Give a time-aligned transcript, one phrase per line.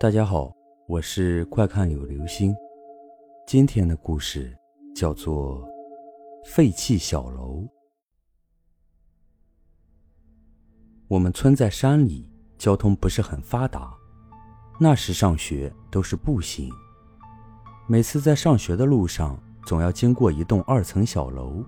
[0.00, 0.54] 大家好，
[0.86, 2.54] 我是快看有流星。
[3.48, 4.56] 今天的故事
[4.94, 5.60] 叫做
[6.44, 7.62] 《废弃小楼》。
[11.08, 13.92] 我们村在山里，交通不是很发达。
[14.78, 16.70] 那时上学都是步行，
[17.88, 19.36] 每次在上学的路上，
[19.66, 21.64] 总要经过一栋二层小楼。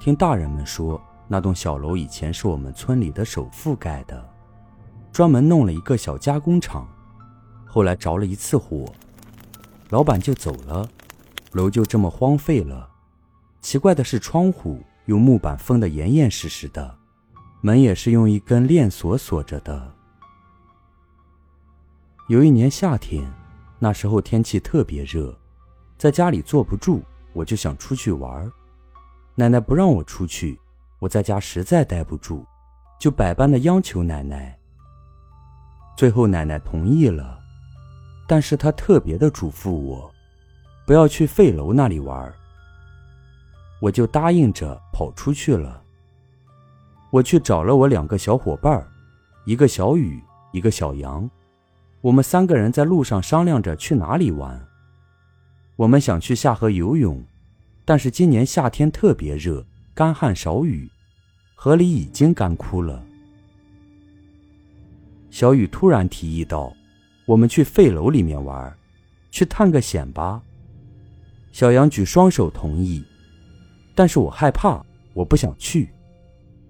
[0.00, 4.28] 听大人们说，那栋小楼以前是我们村里的首富盖的，
[5.12, 6.92] 专门弄了一个小加工厂。
[7.78, 8.92] 后来着了一次火，
[9.90, 10.90] 老板就走了，
[11.52, 12.90] 楼就这么荒废了。
[13.60, 16.98] 奇怪的是，窗户用木板封得严严实实的，
[17.60, 19.94] 门也是用一根链锁锁着的。
[22.26, 23.32] 有一年夏天，
[23.78, 25.32] 那时候天气特别热，
[25.96, 27.00] 在家里坐不住，
[27.32, 28.50] 我就想出去玩。
[29.36, 30.58] 奶奶不让我出去，
[30.98, 32.44] 我在家实在待不住，
[32.98, 34.58] 就百般的央求奶奶。
[35.96, 37.38] 最后奶奶同意了。
[38.28, 40.14] 但是他特别的嘱咐我，
[40.86, 42.30] 不要去废楼那里玩。
[43.80, 45.82] 我就答应着跑出去了。
[47.10, 48.86] 我去找了我两个小伙伴
[49.46, 51.28] 一个小雨，一个小杨。
[52.02, 54.62] 我们三个人在路上商量着去哪里玩。
[55.76, 57.24] 我们想去下河游泳，
[57.86, 60.86] 但是今年夏天特别热，干旱少雨，
[61.54, 63.02] 河里已经干枯了。
[65.30, 66.74] 小雨突然提议道。
[67.28, 68.74] 我们去废楼里面玩，
[69.30, 70.42] 去探个险吧。
[71.52, 73.04] 小杨举双手同意，
[73.94, 75.90] 但是我害怕，我不想去。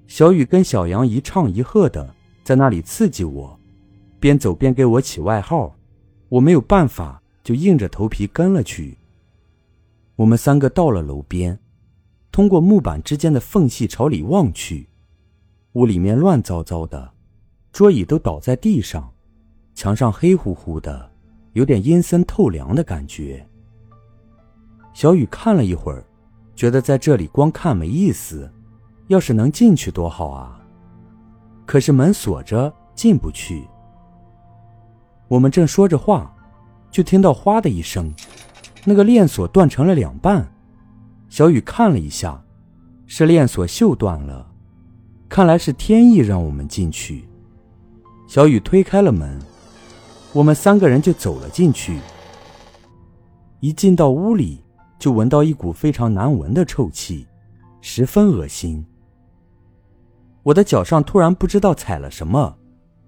[0.08, 3.56] 小雨跟小杨一唱一和的在那里刺激我，
[4.18, 5.72] 边走边给我起外号。
[6.28, 8.98] 我没有办法，就硬着头皮跟了去。
[10.16, 11.56] 我们三个到了楼边，
[12.32, 14.88] 通过木板之间的缝隙朝里望去，
[15.74, 17.12] 屋里面乱糟糟的，
[17.70, 19.14] 桌椅都倒在地上。
[19.78, 21.08] 墙上黑乎乎的，
[21.52, 23.46] 有点阴森透凉的感觉。
[24.92, 26.04] 小雨看了一会儿，
[26.56, 28.52] 觉得在这里光看没意思，
[29.06, 30.60] 要是能进去多好啊！
[31.64, 33.68] 可是门锁着，进不去。
[35.28, 36.34] 我们正说着话，
[36.90, 38.12] 就听到“哗”的一声，
[38.84, 40.44] 那个链锁断成了两半。
[41.28, 42.42] 小雨看了一下，
[43.06, 44.44] 是链锁锈断了，
[45.28, 47.28] 看来是天意让我们进去。
[48.26, 49.40] 小雨推开了门。
[50.38, 51.98] 我们三个人就走了进去。
[53.58, 54.62] 一进到屋里，
[54.96, 57.26] 就闻到一股非常难闻的臭气，
[57.80, 58.86] 十分恶心。
[60.44, 62.56] 我的脚上突然不知道踩了什么，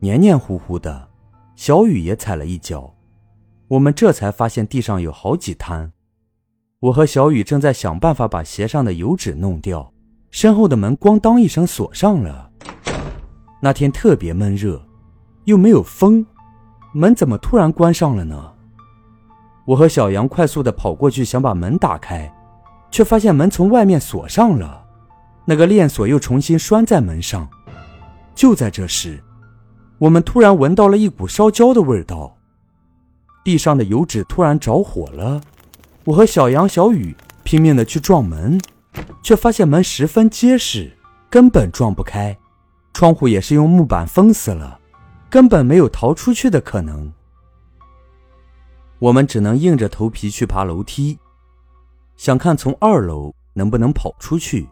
[0.00, 1.08] 黏黏糊糊的。
[1.54, 2.92] 小雨也踩了一脚，
[3.69, 5.92] 我们这才发现地上有好几滩。
[6.80, 9.92] 我和小雨正在想办法把鞋上的油脂弄掉，
[10.32, 12.50] 身后的门咣当一声锁上了。
[13.62, 14.84] 那天特别闷热，
[15.44, 16.26] 又没有风。
[16.92, 18.52] 门怎么突然关上了呢？
[19.64, 22.32] 我和小杨快速的跑过去，想把门打开，
[22.90, 24.84] 却发现门从外面锁上了，
[25.44, 27.48] 那个链锁又重新拴在门上。
[28.34, 29.22] 就在这时，
[29.98, 32.36] 我们突然闻到了一股烧焦的味道，
[33.44, 35.40] 地上的油纸突然着火了。
[36.04, 37.14] 我和小杨、小雨
[37.44, 38.60] 拼命的去撞门，
[39.22, 40.90] 却发现门十分结实，
[41.28, 42.36] 根本撞不开，
[42.94, 44.78] 窗户也是用木板封死了。
[45.30, 47.12] 根本没有逃出去的可能，
[48.98, 51.16] 我们只能硬着头皮去爬楼梯，
[52.16, 54.69] 想看从二楼能不能跑出去。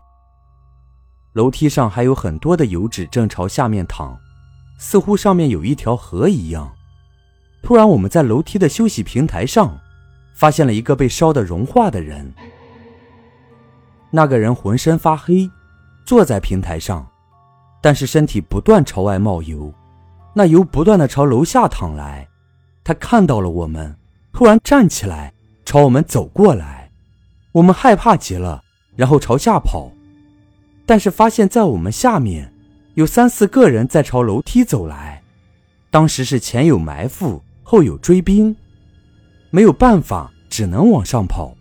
[1.35, 4.19] 楼梯上还有很多的油脂正朝下面淌，
[4.79, 6.69] 似乎上面有一条河一样。
[7.63, 9.79] 突然，我们在楼梯的休息平台上
[10.35, 12.35] 发现了一个被烧得融化的人。
[14.11, 15.49] 那个人浑身发黑，
[16.05, 17.07] 坐在平台上，
[17.81, 19.73] 但是身体不断朝外冒油。
[20.39, 22.29] 那油不断的朝楼下淌来，
[22.85, 23.97] 他看到了我们，
[24.33, 25.35] 突然站起来
[25.65, 26.93] 朝我们走过来，
[27.51, 28.63] 我们害怕极了，
[28.95, 29.91] 然后朝下跑，
[30.87, 32.55] 但是发现，在我们下面
[32.95, 35.21] 有三四个人在朝楼梯走来，
[35.91, 38.55] 当时是前有埋伏，后有追兵，
[39.51, 41.57] 没有办法，只能往上跑，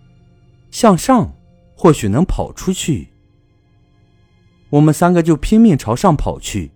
[0.69, 1.34] 向上
[1.75, 3.07] 或许能跑出去。
[4.69, 6.69] 我们三个就拼命朝上跑去。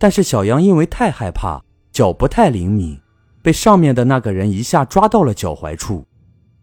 [0.00, 1.62] 但是小杨因为太害怕，
[1.92, 2.98] 脚不太灵敏，
[3.42, 6.06] 被上面的那个人一下抓到了脚踝处。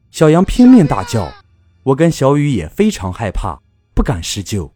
[0.10, 1.32] 小杨拼命大叫，
[1.84, 3.62] 我跟小雨也非常害怕，
[3.94, 4.74] 不敢施救。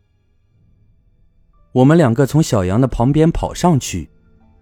[1.72, 4.12] 我们两个从小杨的旁边跑上去，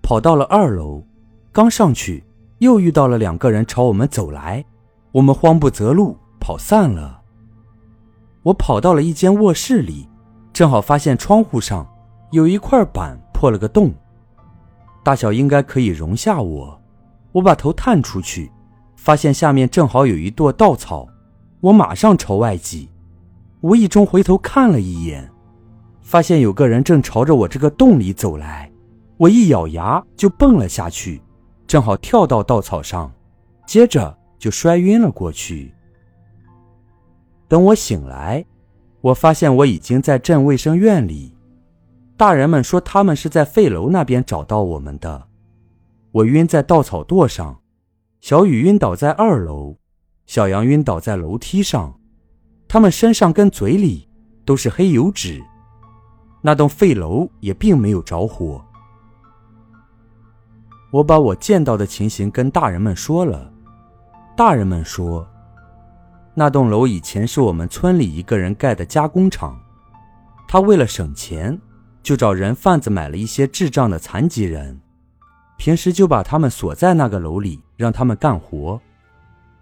[0.02, 1.04] 跑到了二楼，
[1.52, 2.24] 刚上去
[2.60, 4.64] 又遇到了两个人朝我们走来，
[5.12, 7.20] 我们慌不择路，跑散了。
[8.44, 10.08] 我跑到了一间卧室里，
[10.54, 11.86] 正好发现窗户上
[12.32, 13.19] 有一块板。
[13.40, 13.94] 破了个洞，
[15.02, 16.82] 大小应该可以容下我。
[17.32, 18.52] 我把头探出去，
[18.98, 21.08] 发现下面正好有一垛稻草，
[21.62, 22.90] 我马上朝外挤，
[23.62, 25.32] 无意中回头看了一眼，
[26.02, 28.70] 发现有个人正朝着我这个洞里走来，
[29.16, 31.22] 我一咬牙就蹦了下去，
[31.66, 33.10] 正好跳到稻草上，
[33.66, 35.74] 接着就摔晕了过去。
[37.48, 38.44] 等我醒来，
[39.00, 41.34] 我发现我已经在镇卫生院里，
[42.20, 45.30] 大人们说他们是在废楼那边找到我们的。
[46.12, 47.62] 我晕在稻草垛上，
[48.20, 49.78] 小雨晕倒在二楼，
[50.26, 51.98] 小杨晕倒在楼梯上，
[52.68, 54.10] 他们身上跟嘴里
[54.44, 55.42] 都是黑油脂。
[56.42, 58.62] 那栋废楼也并没有着火。
[60.92, 63.50] 我把我见到的情形跟大人们说了，
[64.36, 65.26] 大人们说，
[66.34, 69.58] 那栋楼以前是我们村里一个人盖的加工厂，
[70.50, 71.58] 他为了省钱，
[72.02, 74.80] 就找人贩子买了一些智障的残疾人。
[75.58, 78.80] 平时就把他们锁在那个楼里，让他们干活。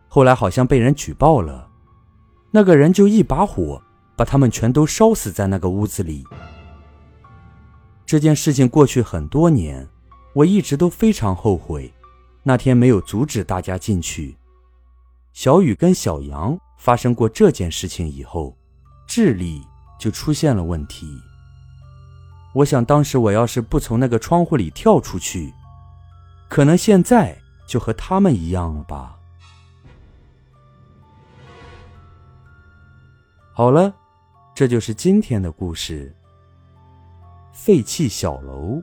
[0.08, 1.68] 后来好像被人举报了，
[2.52, 3.82] 那个人就一把火
[4.16, 6.24] 把他们全都烧死在那个屋子里。
[8.06, 9.88] 这件事情过去很多年，
[10.34, 11.92] 我一直都非常后悔，
[12.44, 14.38] 那天没有阻止大家进去。
[15.34, 18.56] 小雨跟小杨发生过这件事情以后，
[19.08, 19.62] 智力
[20.00, 21.08] 就出现了问题。
[22.58, 25.54] 我想当时我要是不从那个窗户里跳出去。
[26.50, 27.38] 可能现在
[27.68, 29.16] 就和他们一样了吧。
[33.54, 33.94] 好了，
[34.56, 36.16] 这就是今天的故事。
[37.54, 38.82] 废弃小楼。